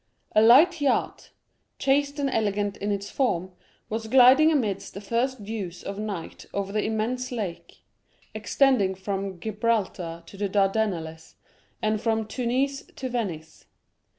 [0.35, 1.29] A light yacht,
[1.77, 3.51] chaste and elegant in its form,
[3.87, 7.83] was gliding amidst the first dews of night over the immense lake,
[8.33, 11.35] extending from Gibraltar to the Dardanelles,
[11.83, 13.65] and from Tunis to Venice.